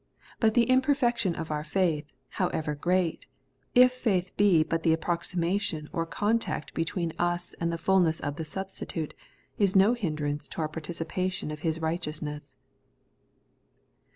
But 0.39 0.55
the 0.55 0.63
imperfection 0.67 1.35
of 1.35 1.51
our 1.51 1.63
faith, 1.63 2.11
however 2.41 2.73
great, 2.73 3.27
if 3.75 3.91
faith 3.91 4.35
be 4.35 4.63
but 4.63 4.81
the 4.81 4.93
ap 4.93 5.01
proximation 5.01 5.89
or 5.93 6.07
contact 6.07 6.73
between 6.73 7.13
us 7.19 7.53
and 7.59 7.71
the 7.71 7.77
fulness 7.77 8.19
of 8.19 8.37
the 8.37 8.43
substitute, 8.43 9.13
is 9.59 9.75
no 9.75 9.93
hindrance 9.93 10.47
to 10.47 10.61
our 10.61 10.69
participation 10.69 11.51
of 11.51 11.59
His 11.59 11.79
righteousness. 11.79 12.55